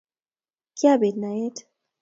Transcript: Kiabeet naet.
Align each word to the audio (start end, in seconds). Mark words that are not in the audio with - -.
Kiabeet 0.77 1.15
naet. 1.19 1.57